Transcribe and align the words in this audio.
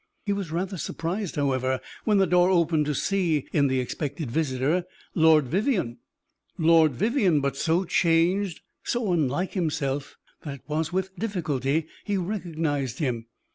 He 0.25 0.33
was 0.33 0.49
rather 0.49 0.77
surprised, 0.77 1.35
however, 1.35 1.79
when 2.05 2.17
the 2.17 2.25
door 2.25 2.49
opened, 2.49 2.87
to 2.87 2.95
see 2.95 3.45
in 3.53 3.67
the 3.67 3.79
expected 3.79 4.31
visitor 4.31 4.85
Lord 5.13 5.45
Vivianne! 5.45 5.97
Lord 6.57 6.93
Vivianne 6.93 7.39
but 7.39 7.55
so 7.55 7.83
changed, 7.85 8.61
so 8.83 9.13
unlike 9.13 9.53
himself, 9.53 10.17
that 10.41 10.55
it 10.55 10.61
was 10.67 10.91
with 10.91 11.15
difficulty 11.17 11.85
he 12.03 12.17
recognized 12.17 12.97
him. 12.97 13.27